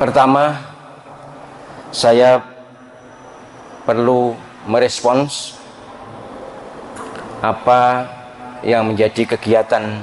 Pertama, 0.00 0.56
saya 1.92 2.40
perlu 3.84 4.32
merespons 4.64 5.60
apa 7.44 8.08
yang 8.64 8.88
menjadi 8.88 9.36
kegiatan 9.36 10.00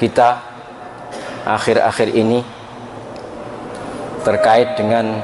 kita 0.00 0.40
akhir-akhir 1.44 2.16
ini 2.16 2.40
terkait 4.24 4.72
dengan 4.80 5.20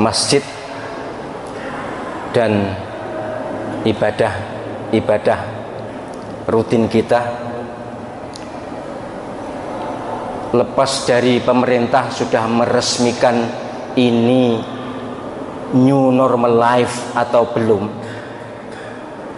masjid 0.00 0.40
dan 2.32 2.72
ibadah-ibadah 3.84 5.40
rutin 6.48 6.88
kita 6.88 7.20
lepas 10.52 11.08
dari 11.08 11.40
pemerintah 11.40 12.12
sudah 12.12 12.44
meresmikan 12.44 13.48
ini 13.96 14.60
new 15.72 16.12
normal 16.12 16.52
life 16.52 17.16
atau 17.16 17.48
belum? 17.48 17.88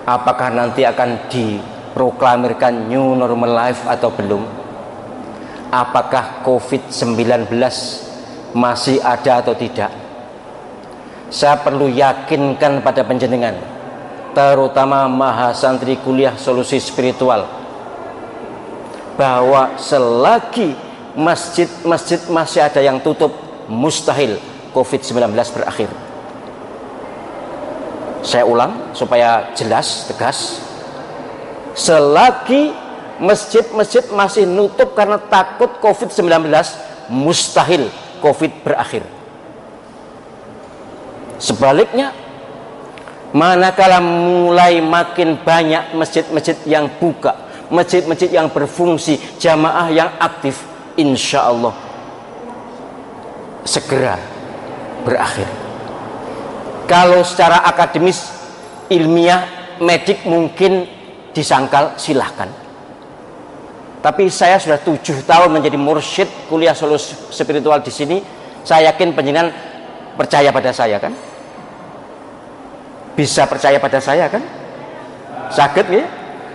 Apakah 0.05 0.51
nanti 0.51 0.83
akan 0.83 1.31
diproklamirkan 1.31 2.91
new 2.91 3.15
normal 3.15 3.53
life 3.55 3.87
atau 3.87 4.11
belum? 4.11 4.43
Apakah 5.71 6.43
covid-19 6.43 7.47
masih 8.55 8.99
ada 8.99 9.39
atau 9.39 9.55
tidak? 9.55 9.95
Saya 11.31 11.59
perlu 11.63 11.91
yakinkan 11.91 12.83
pada 12.83 13.07
penjenengan 13.07 13.55
terutama 14.35 15.07
mahasantri 15.07 15.95
kuliah 16.03 16.35
solusi 16.35 16.83
spiritual 16.83 17.47
bahwa 19.15 19.79
selagi 19.79 20.84
masjid-masjid 21.15 22.21
masih 22.27 22.61
ada 22.63 22.83
yang 22.83 22.99
tutup 22.99 23.31
mustahil 23.71 24.39
COVID-19 24.75 25.31
berakhir. 25.55 25.91
Saya 28.25 28.45
ulang 28.49 28.95
supaya 28.97 29.55
jelas, 29.55 30.11
tegas. 30.11 30.59
Selagi 31.75 32.75
masjid-masjid 33.23 34.03
masih 34.11 34.47
nutup 34.47 34.95
karena 34.99 35.19
takut 35.19 35.71
COVID-19 35.79 36.51
mustahil 37.11 37.91
COVID 38.23 38.53
berakhir. 38.67 39.05
Sebaliknya 41.39 42.15
manakala 43.35 43.99
mulai 43.99 44.79
makin 44.79 45.35
banyak 45.43 45.95
masjid-masjid 45.99 46.55
yang 46.65 46.87
buka 47.03 47.45
masjid-masjid 47.73 48.31
yang 48.31 48.47
berfungsi 48.53 49.19
jamaah 49.43 49.91
yang 49.91 50.11
aktif 50.23 50.74
insya 50.97 51.51
Allah 51.51 51.75
segera 53.65 54.21
berakhir. 55.03 55.49
Kalau 56.85 57.25
secara 57.25 57.65
akademis 57.65 58.29
ilmiah 58.93 59.49
medik 59.81 60.23
mungkin 60.29 60.87
disangkal 61.33 61.97
silahkan. 61.97 62.49
Tapi 64.05 64.29
saya 64.29 64.61
sudah 64.61 64.77
tujuh 64.85 65.25
tahun 65.25 65.49
menjadi 65.49 65.81
mursyid 65.81 66.29
kuliah 66.53 66.77
solusi 66.77 67.17
spiritual 67.33 67.81
di 67.81 67.89
sini. 67.89 68.21
Saya 68.61 68.93
yakin 68.93 69.17
penjenengan 69.17 69.49
percaya 70.17 70.53
pada 70.53 70.73
saya 70.77 71.01
kan? 71.01 71.13
Bisa 73.17 73.49
percaya 73.49 73.81
pada 73.81 74.01
saya 74.05 74.29
kan? 74.29 74.45
Sakit 75.49 75.87
ya? 75.89 76.05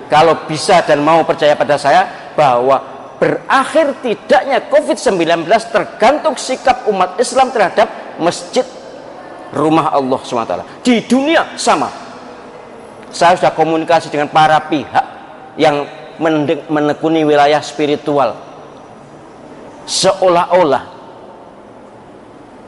Kalau 0.10 0.45
bisa 0.45 0.82
dan 0.86 1.02
mau 1.02 1.22
percaya 1.26 1.54
pada 1.58 1.78
saya 1.78 2.06
bahwa 2.38 2.98
berakhir 3.20 4.00
tidaknya 4.00 4.64
COVID-19 4.72 5.44
tergantung 5.70 6.39
sikap 6.39 6.88
umat 6.88 7.20
Islam 7.20 7.52
terhadap 7.52 8.17
masjid 8.17 8.64
rumah 9.52 9.92
Allah 9.92 10.20
SWT 10.23 10.56
di 10.81 11.03
dunia 11.03 11.53
sama. 11.59 11.92
Saya 13.11 13.36
sudah 13.36 13.52
komunikasi 13.52 14.08
dengan 14.08 14.32
para 14.32 14.55
pihak 14.71 15.05
yang 15.60 15.83
menekuni 16.71 17.27
wilayah 17.27 17.60
spiritual. 17.60 18.39
Seolah-olah 19.89 20.83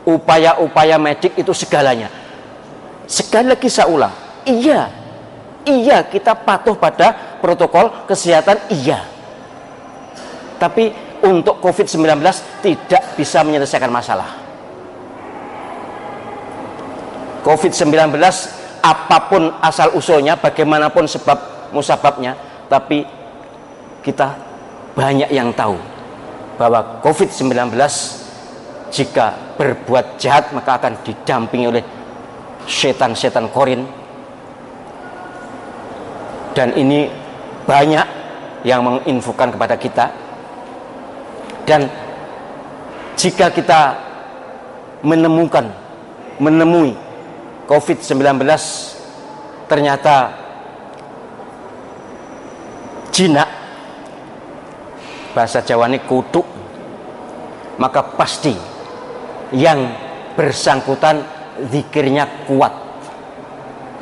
upaya-upaya 0.04 0.98
medik 1.00 1.38
itu 1.38 1.54
segalanya. 1.56 2.12
Sekali 3.08 3.56
lagi 3.56 3.72
saya 3.72 3.88
ulang 3.88 4.14
iya. 4.44 5.00
Iya 5.62 6.02
kita 6.10 6.34
patuh 6.34 6.74
pada 6.74 7.38
protokol 7.38 8.10
kesehatan 8.10 8.58
iya 8.74 9.06
tapi 10.62 10.94
untuk 11.26 11.58
COVID-19 11.58 12.22
tidak 12.62 13.18
bisa 13.18 13.42
menyelesaikan 13.42 13.90
masalah. 13.90 14.30
COVID-19 17.42 18.14
apa 18.86 19.18
pun 19.26 19.50
asal 19.58 19.98
usulnya, 19.98 20.38
bagaimanapun 20.38 21.10
sebab 21.10 21.74
musababnya, 21.74 22.38
tapi 22.70 23.02
kita 24.06 24.38
banyak 24.94 25.34
yang 25.34 25.50
tahu 25.58 25.82
bahwa 26.62 27.02
COVID-19 27.02 27.74
jika 28.94 29.58
berbuat 29.58 30.22
jahat 30.22 30.54
maka 30.54 30.78
akan 30.78 30.94
didampingi 31.02 31.66
oleh 31.66 31.84
setan-setan 32.70 33.50
korin 33.50 33.88
dan 36.54 36.76
ini 36.76 37.08
banyak 37.66 38.06
yang 38.68 38.84
menginfokan 38.84 39.56
kepada 39.56 39.80
kita 39.80 40.06
dan 41.66 41.88
jika 43.16 43.54
kita 43.54 43.96
menemukan 45.06 45.70
menemui 46.42 46.98
COVID-19 47.70 48.42
ternyata 49.70 50.36
jinak 53.14 53.50
bahasa 55.32 55.64
Jawa 55.64 55.88
ini 55.88 56.02
kutuk 56.04 56.44
maka 57.80 58.04
pasti 58.14 58.54
yang 59.56 59.92
bersangkutan 60.36 61.24
zikirnya 61.72 62.48
kuat. 62.48 62.74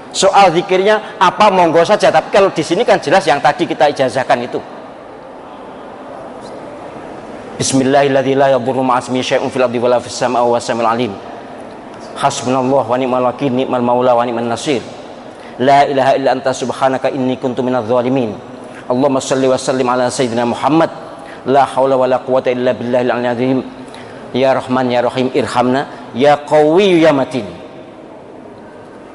Soal 0.10 0.52
zikirnya 0.52 1.22
apa 1.22 1.54
monggo 1.54 1.86
saja 1.86 2.10
tapi 2.10 2.34
kalau 2.34 2.50
di 2.50 2.66
sini 2.66 2.82
kan 2.82 2.98
jelas 2.98 3.24
yang 3.30 3.38
tadi 3.40 3.70
kita 3.70 3.94
ijazahkan 3.94 4.40
itu 4.42 4.58
Bismillahirrahmanirrahim 7.60 8.40
la 8.40 8.56
ma'asmi 8.88 9.20
syai'un 9.20 9.52
fil 9.52 9.60
ardi 9.60 9.84
wala 9.84 10.00
alim. 10.88 11.12
Hasbunallah 12.16 12.88
wa 12.88 12.96
ni'mal 12.96 13.20
wakil 13.28 13.52
ni'mal 13.52 13.84
maula 13.84 14.16
wa 14.16 14.24
ni'man 14.24 14.48
nasir. 14.48 14.80
La 15.60 15.84
ilaha 15.84 16.16
illa 16.16 16.40
anta 16.40 16.56
subhanaka 16.56 17.12
inni 17.12 17.36
kuntu 17.36 17.60
minadh 17.60 17.84
dhalimin. 17.84 18.32
Allahumma 18.88 19.20
salli 19.20 19.52
wa 19.52 19.60
sallim 19.60 19.92
ala 19.92 20.08
sayyidina 20.08 20.48
Muhammad. 20.48 20.88
La 21.52 21.68
haula 21.68 22.00
wa 22.00 22.08
la 22.08 22.24
quwata 22.24 22.48
illa 22.48 22.72
billahil 22.72 23.12
azim. 23.28 23.60
Ya 24.32 24.56
Rahman 24.56 24.88
ya 24.88 25.04
Rahim 25.04 25.28
irhamna 25.36 26.16
ya 26.16 26.40
Qawi 26.40 27.04
ya 27.04 27.12
Matin. 27.12 27.44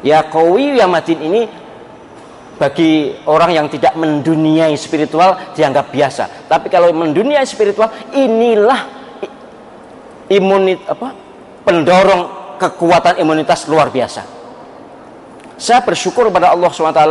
Ya 0.04 0.20
Qawi 0.20 0.76
ya 0.76 0.84
Matin 0.84 1.16
ini 1.16 1.48
bagi 2.54 3.10
orang 3.26 3.50
yang 3.50 3.66
tidak 3.66 3.98
menduniai 3.98 4.74
spiritual 4.78 5.54
dianggap 5.54 5.90
biasa. 5.90 6.46
Tapi 6.46 6.70
kalau 6.70 6.94
menduniai 6.94 7.42
spiritual 7.46 7.90
inilah 8.14 8.80
imunit 10.30 10.80
apa? 10.86 11.24
pendorong 11.64 12.22
kekuatan 12.60 13.24
imunitas 13.24 13.64
luar 13.72 13.88
biasa. 13.88 14.20
Saya 15.56 15.80
bersyukur 15.80 16.28
pada 16.28 16.52
Allah 16.52 16.68
SWT 16.68 17.04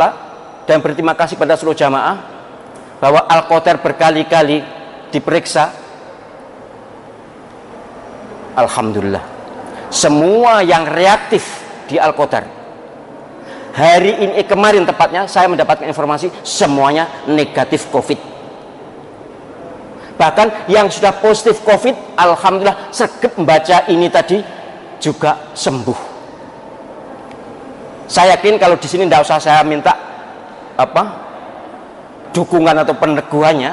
dan 0.62 0.78
berterima 0.78 1.18
kasih 1.18 1.34
pada 1.34 1.58
seluruh 1.58 1.74
jamaah 1.74 2.16
bahwa 3.02 3.26
Al-Qotar 3.26 3.82
berkali-kali 3.82 4.62
diperiksa. 5.10 5.74
Alhamdulillah. 8.54 9.26
Semua 9.90 10.62
yang 10.62 10.86
reaktif 10.86 11.42
di 11.90 11.98
Al-Qotar 11.98 12.53
hari 13.74 14.14
ini 14.22 14.32
eh, 14.38 14.46
kemarin 14.46 14.86
tepatnya 14.86 15.26
saya 15.26 15.50
mendapatkan 15.50 15.84
informasi 15.84 16.30
semuanya 16.46 17.26
negatif 17.26 17.90
covid. 17.90 18.16
Bahkan 20.14 20.70
yang 20.70 20.86
sudah 20.86 21.10
positif 21.18 21.58
covid 21.66 21.92
alhamdulillah 22.14 22.94
sergap 22.94 23.34
membaca 23.34 23.82
ini 23.90 24.06
tadi 24.06 24.38
juga 25.02 25.50
sembuh. 25.52 26.14
Saya 28.06 28.38
yakin 28.38 28.62
kalau 28.62 28.78
di 28.78 28.86
sini 28.86 29.10
tidak 29.10 29.26
usah 29.26 29.42
saya 29.42 29.66
minta 29.66 29.90
apa 30.78 31.02
dukungan 32.34 32.74
atau 32.82 32.94
peneguhannya 32.98 33.72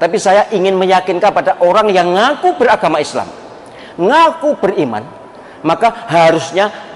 tapi 0.00 0.16
saya 0.16 0.48
ingin 0.56 0.72
meyakinkan 0.72 1.30
pada 1.30 1.60
orang 1.60 1.92
yang 1.92 2.08
ngaku 2.16 2.56
beragama 2.56 2.96
Islam 2.96 3.28
ngaku 4.00 4.56
beriman 4.56 5.04
maka 5.60 6.08
harusnya 6.08 6.87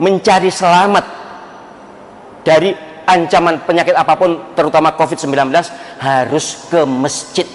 mencari 0.00 0.48
selamat 0.48 1.04
dari 2.40 2.72
ancaman 3.04 3.60
penyakit 3.68 3.92
apa 3.92 4.16
pun 4.16 4.56
terutama 4.56 4.96
COVID-19 4.96 5.52
harus 6.00 6.46
ke 6.72 6.80
masjid. 6.88 7.46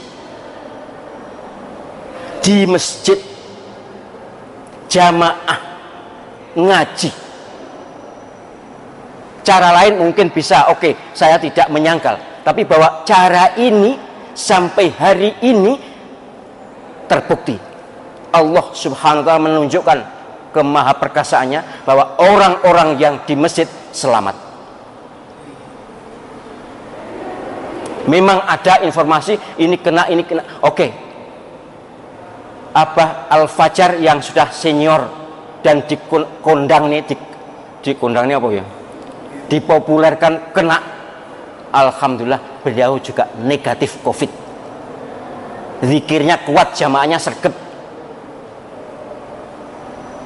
Di 2.46 2.70
masjid 2.70 3.18
jamaah 4.86 5.60
ngaji. 6.54 7.12
Cara 9.46 9.70
lain 9.82 9.98
mungkin 10.02 10.30
bisa 10.30 10.70
oke 10.70 10.78
okay, 10.78 10.94
saya 11.18 11.42
tidak 11.42 11.66
menyangkal. 11.74 12.18
Tapi 12.46 12.62
bahwa 12.62 13.02
cara 13.02 13.58
ini 13.58 13.98
sampai 14.38 14.94
hari 14.94 15.34
ini 15.42 15.74
terbukti. 17.10 17.58
Allah 18.30 18.66
subhanahu 18.76 19.24
wa 19.24 19.28
ta'ala 19.32 19.42
menunjukkan 19.42 20.15
kemahaperkasaannya 20.56 21.84
bahwa 21.84 22.16
orang-orang 22.24 22.96
yang 22.96 23.16
di 23.28 23.36
masjid 23.36 23.68
selamat. 23.92 24.40
Memang 28.07 28.40
ada 28.48 28.80
informasi 28.88 29.36
ini 29.60 29.75
kena 29.81 30.07
ini 30.07 30.24
kena. 30.24 30.63
Oke. 30.63 31.04
Abah 32.72 33.28
Al 33.28 33.52
Fajar 33.52 34.00
yang 34.00 34.24
sudah 34.24 34.52
senior 34.52 35.07
dan 35.63 35.84
dikondang 35.88 36.92
nih 36.92 37.01
di, 37.04 37.16
dikondang 37.81 38.30
apa 38.31 38.48
ya? 38.54 38.63
Dipopulerkan 39.51 40.56
kena. 40.56 40.96
Alhamdulillah 41.75 42.63
beliau 42.63 42.96
juga 43.04 43.28
negatif 43.44 44.00
covid. 44.00 44.31
Zikirnya 45.84 46.40
kuat 46.48 46.72
jamaahnya 46.78 47.19
sergap 47.19 47.65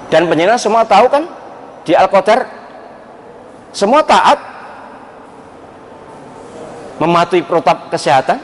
dan 0.09 0.25
penyelenggara 0.25 0.57
semua 0.57 0.83
tahu 0.85 1.05
kan? 1.09 1.23
Di 1.85 1.93
Al-Qadar 1.93 2.45
semua 3.69 4.01
taat 4.01 4.37
mematuhi 6.97 7.45
protap 7.45 7.87
kesehatan. 7.93 8.41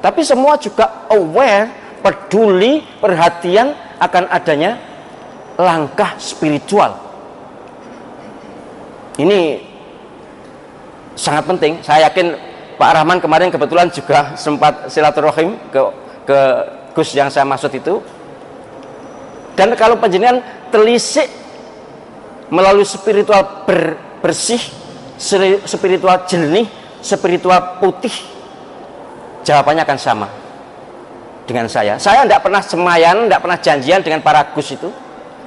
Tapi 0.00 0.20
semua 0.20 0.60
juga 0.60 1.08
aware 1.08 1.96
peduli 2.04 2.84
perhatian 3.00 3.72
akan 3.96 4.24
adanya 4.28 4.76
langkah 5.56 6.16
spiritual. 6.20 7.00
Ini 9.16 9.62
sangat 11.16 11.48
penting. 11.48 11.80
Saya 11.80 12.10
yakin 12.10 12.36
Pak 12.74 12.90
Rahman 13.00 13.22
kemarin 13.22 13.48
kebetulan 13.48 13.88
juga 13.88 14.34
sempat 14.34 14.90
silaturahim 14.90 15.56
ke 15.70 15.80
ke 16.26 16.38
Gus 16.92 17.14
yang 17.14 17.30
saya 17.30 17.46
maksud 17.46 17.70
itu 17.70 18.02
dan 19.54 19.72
kalau 19.78 19.98
penjenengan 19.98 20.42
telisik 20.70 21.30
melalui 22.50 22.86
spiritual 22.86 23.66
ber, 23.66 23.98
bersih 24.20 24.60
spiritual 25.64 26.26
jernih 26.26 26.66
spiritual 27.00 27.78
putih? 27.78 28.12
Jawabannya 29.44 29.84
akan 29.84 29.98
sama 30.00 30.28
dengan 31.44 31.68
saya. 31.68 32.00
Saya 32.00 32.24
tidak 32.24 32.40
pernah 32.42 32.62
semayan, 32.64 33.28
tidak 33.28 33.40
pernah 33.44 33.58
janjian 33.60 34.00
dengan 34.00 34.20
para 34.24 34.50
gus 34.56 34.72
itu. 34.72 34.88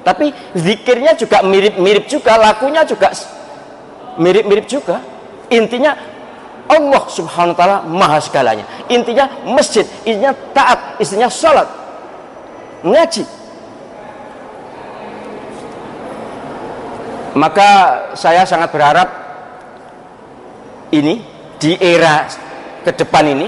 Tapi 0.06 0.32
zikirnya 0.56 1.20
juga 1.20 1.44
mirip-mirip 1.44 2.08
juga, 2.08 2.40
lakunya 2.40 2.88
juga 2.88 3.12
mirip-mirip 4.18 4.66
juga. 4.66 5.00
Intinya 5.48 5.96
Allah 6.68 7.04
subhanahu 7.08 7.56
wa 7.56 7.60
ta'ala 7.60 7.78
maha 7.88 8.20
segalanya. 8.20 8.66
Intinya 8.92 9.32
masjid, 9.48 9.88
intinya 10.04 10.36
taat, 10.52 11.00
intinya 11.00 11.32
sholat. 11.32 11.68
Ngaji. 12.84 13.24
Maka 17.38 17.70
saya 18.18 18.44
sangat 18.44 18.74
berharap 18.74 19.10
ini 20.90 21.22
di 21.62 21.78
era 21.78 22.26
ke 22.82 22.92
depan 22.98 23.26
ini 23.30 23.48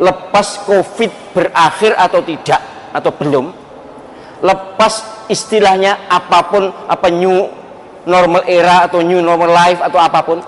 lepas 0.00 0.64
covid 0.64 1.10
berakhir 1.36 1.92
atau 1.94 2.24
tidak 2.24 2.60
atau 2.92 3.10
belum 3.12 3.46
lepas 4.40 5.26
istilahnya 5.28 6.08
apa 6.08 6.38
pun 6.48 6.64
apa 6.88 7.08
new 7.12 7.46
normal 8.08 8.42
era 8.48 8.86
atau 8.88 9.04
new 9.04 9.20
normal 9.20 9.52
life 9.52 9.80
atau 9.84 9.98
apa 10.00 10.20
pun 10.24 10.38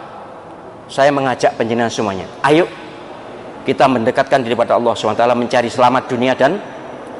saya 0.88 1.10
mengajak 1.10 1.54
penjenengan 1.58 1.90
semuanya 1.90 2.26
ayo 2.46 2.66
kita 3.64 3.88
mendekatkan 3.88 4.44
diri 4.44 4.52
pada 4.52 4.76
Allah 4.76 4.92
SWT 4.92 5.24
mencari 5.34 5.72
selamat 5.72 6.02
dunia 6.04 6.36
dan 6.36 6.60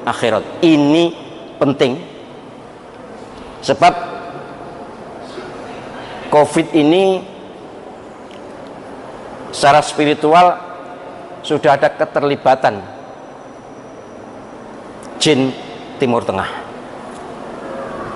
akhirat. 0.05 0.61
Ini 0.61 1.05
penting. 1.57 1.93
Sebab 3.65 4.14
covid 6.35 6.67
ini 6.75 7.23
secara 9.55 9.79
spiritual 9.87 10.59
sudah 11.47 11.79
ada 11.79 11.95
keterlibatan 11.95 12.83
jin 15.23 15.55
Timur 16.03 16.27
Tengah. 16.27 16.51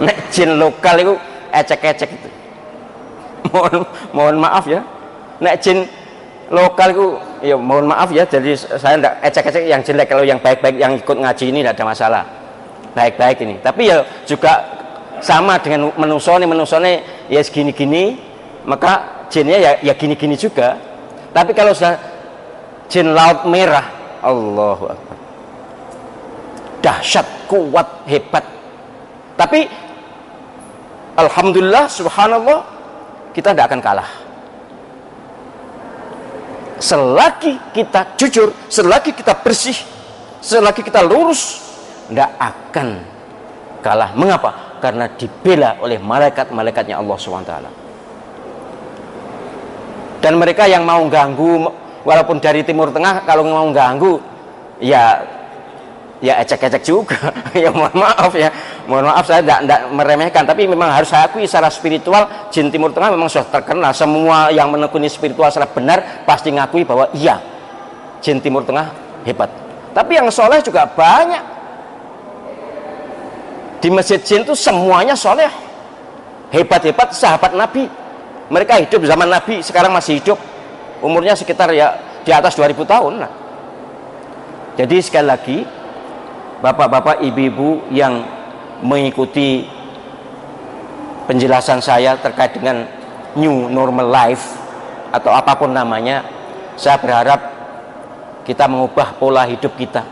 Nek 0.03 0.35
jin 0.35 0.59
lokal 0.59 0.99
itu 0.99 1.15
ecek-ecek 1.55 2.11
itu. 2.11 2.31
mohon 3.55 3.87
mohon 4.11 4.37
maaf 4.43 4.67
ya. 4.67 4.83
Nek 5.39 5.63
jin 5.63 5.87
lokal 6.51 6.91
itu 6.91 7.07
ya 7.47 7.55
mohon 7.55 7.87
maaf 7.87 8.11
ya 8.11 8.27
jadi 8.27 8.59
saya 8.59 8.99
tidak 8.99 9.15
ecek-ecek 9.31 9.63
yang 9.71 9.81
jelek 9.87 10.11
kalau 10.11 10.27
yang 10.27 10.43
baik-baik 10.43 10.75
yang 10.75 10.99
ikut 10.99 11.17
ngaji 11.23 11.45
ini 11.55 11.63
tidak 11.63 11.79
ada 11.79 11.85
masalah 11.87 12.23
baik-baik 12.97 13.39
ini 13.47 13.61
tapi 13.61 13.93
ya 13.93 14.03
juga 14.25 14.78
sama 15.21 15.59
dengan 15.59 15.91
menusone 15.99 16.45
menusone 16.47 16.93
ya 17.27 17.43
segini-gini 17.43 18.19
maka 18.65 19.27
jinnya 19.33 19.59
ya 19.59 19.71
ya 19.83 19.93
gini-gini 19.97 20.39
juga 20.39 20.89
tapi 21.33 21.53
kalau 21.53 21.77
sudah 21.77 21.97
jin 22.89 23.13
laut 23.13 23.45
merah, 23.47 23.85
Allahu 24.25 24.85
Akbar. 24.89 25.17
Dahsyat, 26.81 27.27
kuat, 27.47 27.89
hebat. 28.09 28.45
Tapi 29.37 29.69
Alhamdulillah, 31.19 31.91
subhanallah, 31.91 32.63
kita 33.35 33.53
tidak 33.53 33.67
akan 33.71 33.81
kalah. 33.83 34.11
Selagi 36.79 37.59
kita 37.75 38.15
jujur, 38.15 38.55
selagi 38.71 39.11
kita 39.11 39.35
bersih, 39.43 39.75
selagi 40.39 40.87
kita 40.87 41.03
lurus, 41.03 41.59
tidak 42.07 42.31
akan 42.39 42.89
kalah. 43.83 44.15
Mengapa? 44.15 44.68
Karena 44.79 45.11
dibela 45.11 45.77
oleh 45.83 45.99
malaikat-malaikatnya 45.99 46.97
Allah 46.97 47.17
SWT 47.19 47.53
dan 50.19 50.35
mereka 50.35 50.67
yang 50.67 50.83
mau 50.83 51.07
ganggu 51.07 51.71
walaupun 52.03 52.43
dari 52.43 52.67
timur 52.67 52.91
tengah 52.91 53.23
kalau 53.23 53.47
mau 53.47 53.71
ganggu 53.71 54.19
ya 54.83 55.23
ya 56.19 56.43
ecek-ecek 56.43 56.83
juga. 56.83 57.19
Ya 57.59 57.71
mohon 57.75 57.95
maaf 57.95 58.35
ya. 58.35 58.51
Mohon 58.87 59.15
maaf 59.15 59.25
saya 59.27 59.43
tidak 59.43 59.91
meremehkan. 59.91 60.43
Tapi 60.47 60.67
memang 60.67 60.91
harus 60.91 61.11
saya 61.11 61.27
akui 61.31 61.47
secara 61.47 61.71
spiritual 61.71 62.51
jin 62.51 62.71
timur 62.71 62.91
tengah 62.91 63.15
memang 63.15 63.31
sudah 63.31 63.47
terkenal. 63.51 63.91
Semua 63.95 64.51
yang 64.51 64.71
menekuni 64.71 65.07
spiritual 65.07 65.51
secara 65.51 65.71
benar 65.71 65.99
pasti 66.27 66.51
ngakui 66.55 66.83
bahwa 66.83 67.11
iya 67.15 67.39
jin 68.23 68.43
timur 68.43 68.67
tengah 68.67 68.91
hebat. 69.23 69.51
Tapi 69.95 70.19
yang 70.19 70.31
soleh 70.31 70.63
juga 70.63 70.87
banyak 70.87 71.58
di 73.79 73.89
masjid 73.89 74.19
jin 74.19 74.43
itu 74.43 74.55
semuanya 74.59 75.15
soleh. 75.15 75.51
Hebat-hebat 76.51 77.13
sahabat 77.15 77.55
nabi. 77.55 77.87
Mereka 78.49 78.81
hidup 78.81 79.05
zaman 79.05 79.29
Nabi 79.29 79.61
sekarang 79.61 79.93
masih 79.93 80.25
hidup. 80.25 80.41
Umurnya 81.05 81.37
sekitar 81.37 81.69
ya 81.77 81.93
di 82.25 82.33
atas 82.33 82.57
2000 82.57 82.77
tahun 82.85 83.15
lah. 83.25 83.33
jadi 84.79 84.97
sekali 85.03 85.27
lagi 85.27 85.59
bapak-bapak 86.63 87.25
ibu-ibu 87.25 87.89
yang 87.91 88.23
mengikuti 88.83 89.67
penjelasan 91.27 91.83
saya 91.83 92.15
terkait 92.21 92.55
dengan 92.55 92.87
new 93.35 93.67
normal 93.73 94.07
life 94.07 94.55
atau 95.11 95.33
apa 95.35 95.57
pun 95.59 95.73
namanya 95.73 96.23
saya 96.79 97.01
berharap 97.01 97.41
kita 98.47 98.65
mengubah 98.69 99.17
pola 99.21 99.45
hidup 99.45 99.73
kita. 99.77 100.05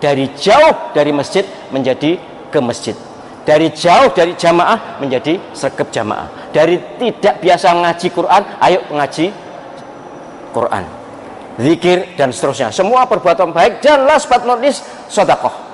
Dari 0.00 0.30
jauh 0.36 0.92
dari 0.92 1.12
masjid 1.12 1.44
menjadi 1.72 2.16
ke 2.54 2.62
masjid. 2.62 2.94
Dari 3.42 3.74
jauh 3.74 4.14
dari 4.14 4.38
jamaah 4.38 5.02
menjadi 5.02 5.36
sergap 5.50 5.90
jamaah. 5.90 6.54
Dari 6.54 6.78
tidak 7.02 7.42
biasa 7.42 7.74
mengaji 7.74 8.08
Quran 8.14 8.42
ayo 8.62 8.78
mengaji 8.88 9.26
Quran. 10.54 10.84
Zikir 11.58 12.14
dan 12.14 12.30
seterusnya. 12.30 12.70
Semua 12.70 13.04
perbuatan 13.10 13.50
baik 13.50 13.82
dan 13.82 14.06
last 14.06 14.30
but 14.30 14.46
not 14.46 14.62
least 14.62 14.86
sodakoh 15.10 15.66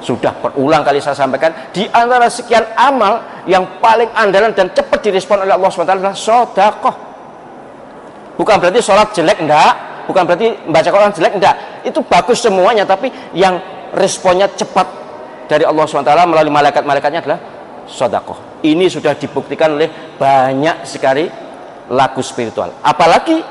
sudah 0.00 0.32
berulang 0.40 0.80
kali 0.80 0.96
saya 0.96 1.12
sampaikan 1.12 1.52
di 1.76 1.84
antara 1.92 2.24
sekian 2.32 2.64
amal 2.72 3.20
yang 3.44 3.68
paling 3.84 4.08
andalan 4.16 4.48
dan 4.56 4.72
cepat 4.72 5.04
direspon 5.04 5.44
oleh 5.44 5.52
Allah 5.52 5.68
SWT 5.68 5.92
adalah 5.92 6.16
sodakoh 6.16 6.96
bukan 8.40 8.56
berarti 8.64 8.80
sholat 8.80 9.12
jelek 9.12 9.44
enggak 9.44 9.90
bukan 10.10 10.26
berarti 10.26 10.46
membaca 10.66 10.88
Quran 10.90 11.12
jelek 11.14 11.32
enggak. 11.38 11.56
Itu 11.86 12.02
bagus 12.02 12.42
semuanya 12.42 12.82
tapi 12.82 13.14
yang 13.30 13.62
responnya 13.94 14.50
cepat 14.52 14.86
dari 15.50 15.66
Allah 15.66 15.82
SWT 15.86 16.14
melalui 16.30 16.52
malaikat-malaikatnya 16.54 17.20
adalah 17.26 17.40
sodakoh. 17.90 18.62
Ini 18.62 18.86
sudah 18.86 19.18
dibuktikan 19.18 19.74
oleh 19.74 20.14
banyak 20.14 20.86
sekali 20.86 21.26
lagu 21.90 22.22
spiritual. 22.22 22.70
Apalagi 22.84 23.42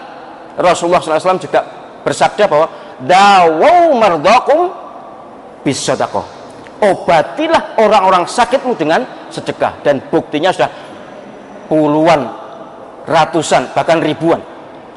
Rasulullah 0.55 1.03
SAW 1.03 1.43
juga 1.43 1.61
bersabda 2.03 2.43
bahwa 2.47 2.67
dawau 3.03 3.95
mardakum 3.99 4.71
bisadaqah 5.63 6.39
obatilah 6.79 7.79
orang-orang 7.79 8.23
sakitmu 8.23 8.75
dengan 8.79 9.03
sedekah 9.27 9.83
dan 9.83 9.99
buktinya 10.07 10.51
sudah 10.55 10.71
puluhan 11.67 12.27
ratusan 13.03 13.75
bahkan 13.75 13.99
ribuan 13.99 14.39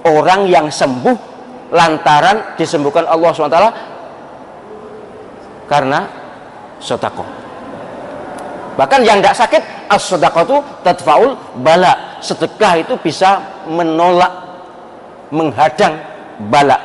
orang 0.06 0.46
yang 0.46 0.70
sembuh 0.70 1.34
lantaran 1.74 2.54
disembuhkan 2.54 3.06
Allah 3.06 3.30
SWT 3.34 3.60
karena 5.72 6.04
sedekah 6.84 7.24
bahkan 8.76 9.00
yang 9.00 9.24
tidak 9.24 9.36
sakit 9.36 9.62
as 9.92 10.02
sedekah 10.08 10.42
itu 10.44 10.58
tadfaul 10.80 11.36
bala. 11.60 12.16
Sedekah 12.24 12.80
itu 12.80 12.94
bisa 13.02 13.42
menolak 13.68 14.32
menghadang 15.28 16.00
bala. 16.48 16.78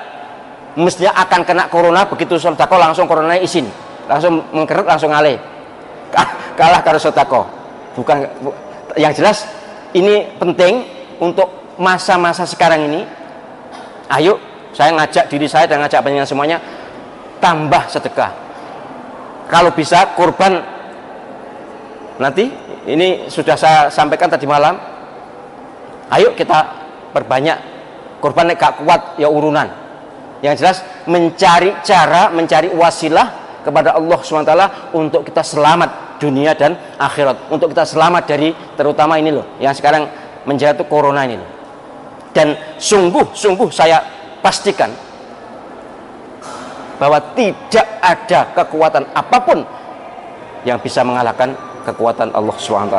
Mestinya 0.77 1.15
akan 1.15 1.41
kena 1.48 1.63
corona 1.72 2.03
begitu 2.06 2.36
sedekah 2.36 2.77
langsung 2.77 3.08
corona 3.08 3.39
izin. 3.39 3.65
Langsung 4.08 4.44
mengkerut 4.51 4.88
langsung 4.88 5.12
alih 5.12 5.36
kalah 6.56 6.79
karena 6.79 7.00
sedekah 7.00 7.46
bukan 7.91 8.24
yang 8.96 9.12
jelas 9.12 9.44
ini 9.91 10.24
penting 10.39 10.88
untuk 11.20 11.75
masa-masa 11.79 12.48
sekarang 12.48 12.88
ini. 12.88 13.01
Ayo 14.08 14.39
saya 14.72 14.96
ngajak 14.96 15.27
diri 15.27 15.48
saya 15.51 15.67
dan 15.67 15.84
ngajak 15.84 16.00
penyanyi 16.00 16.24
semuanya 16.24 16.58
tambah 17.44 17.84
sedekah 17.91 18.47
kalau 19.48 19.72
bisa 19.72 20.13
kurban. 20.13 20.60
Nanti 22.18 22.50
ini 22.89 23.30
sudah 23.32 23.56
saya 23.56 23.80
sampaikan 23.88 24.27
tadi 24.27 24.44
malam. 24.44 24.75
Ayo 26.12 26.36
kita 26.36 26.60
perbanyak. 27.16 27.75
Kurban 28.18 28.51
gak 28.58 28.82
kuat 28.82 29.22
ya 29.22 29.30
urunan. 29.30 29.70
Yang 30.42 30.56
jelas 30.62 30.77
mencari 31.10 31.74
cara 31.82 32.30
mencari 32.30 32.70
wasilah 32.74 33.62
kepada 33.62 33.98
Allah 33.98 34.20
SWT 34.22 34.54
untuk 34.94 35.25
kita 35.25 35.42
selamat 35.46 36.22
dunia 36.22 36.58
dan 36.58 36.77
akhirat. 36.98 37.54
Untuk 37.54 37.74
kita 37.74 37.86
selamat 37.86 38.24
dari 38.25 38.50
terutama 38.74 39.22
ini 39.22 39.32
loh 39.34 39.58
yang 39.62 39.74
sekarang 39.74 40.10
menjatuh 40.50 40.86
corona 40.89 41.24
ini 41.24 41.38
loh. 41.38 41.50
Dan 42.34 42.58
sungguh 42.77 43.34
sungguh 43.34 43.70
saya 43.70 44.01
pastikan 44.42 45.07
bahwa 46.98 47.18
tidak 47.38 47.88
ada 48.01 48.39
kekuatan 48.54 49.06
apa 49.13 49.38
pun 49.42 49.60
yang 50.66 50.82
bisa 50.82 51.06
mengalahkan 51.06 51.54
kekuatan 51.86 52.34
Allah 52.34 52.56
SWT 52.58 52.98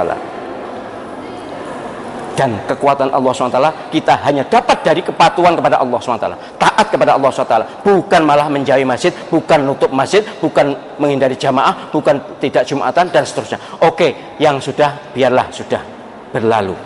dan 2.38 2.54
kekuatan 2.70 3.10
Allah 3.10 3.34
SWT 3.34 3.58
kita 3.90 4.14
hanya 4.22 4.46
dapat 4.46 4.78
dari 4.86 5.02
kepatuhan 5.02 5.58
kepada 5.58 5.82
Allah 5.82 5.98
SWT 5.98 6.30
taat 6.54 6.86
kepada 6.86 7.18
Allah 7.18 7.34
SWT 7.34 7.82
bukan 7.82 8.22
malah 8.22 8.46
menjauhi 8.46 8.86
masjid 8.86 9.10
bukan 9.26 9.66
nutup 9.66 9.90
masjid 9.90 10.22
bukan 10.38 10.70
menghindari 11.02 11.34
jamaah 11.34 11.90
bukan 11.90 12.38
tidak 12.38 12.62
jumatan 12.62 13.10
dan 13.10 13.26
seterusnya. 13.26 13.58
Oke 13.82 14.38
yang 14.38 14.62
sudah 14.62 15.10
biarlah 15.10 15.50
sudah 15.50 15.82
berlalu. 16.30 16.78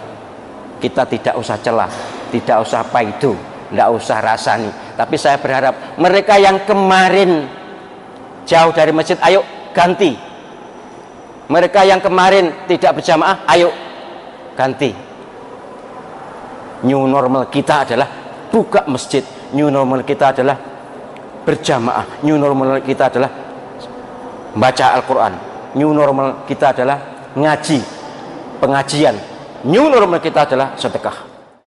Kita 0.81 1.05
tidak 1.05 1.37
usah 1.37 1.61
celah 1.61 1.91
tidak 2.33 2.65
usah 2.65 2.81
paidu 2.89 3.37
tidak 3.73 3.89
usah 3.89 4.21
rasani. 4.21 4.69
Tapi 4.93 5.17
saya 5.17 5.41
berharap 5.41 5.97
mereka 5.97 6.37
yang 6.37 6.61
kemarin 6.69 7.49
jauh 8.45 8.69
dari 8.77 8.93
masjid 8.93 9.17
ayo 9.25 9.41
ganti. 9.73 10.13
Mereka 11.49 11.81
yang 11.89 12.05
kemarin 12.05 12.69
tidak 12.69 13.01
berjamaah 13.01 13.49
ayo 13.49 13.73
ganti. 14.53 14.93
New 16.85 17.09
normal 17.09 17.49
kita 17.49 17.89
adalah 17.89 18.09
buka 18.53 18.85
masjid. 18.93 19.25
New 19.57 19.73
normal 19.73 20.05
kita 20.05 20.37
adalah 20.37 20.57
berjamaah. 21.49 22.21
New 22.29 22.37
normal 22.37 22.85
kita 22.85 23.09
adalah 23.09 23.31
baca 24.53 24.87
Al-Quran. 25.01 25.35
New 25.81 25.97
normal 25.97 26.45
kita 26.45 26.77
adalah 26.77 26.99
ngaji 27.33 27.81
pengajian. 28.61 29.17
New 29.65 29.89
normal 29.89 30.21
kita 30.21 30.45
adalah 30.45 30.77
sedekah 30.77 31.32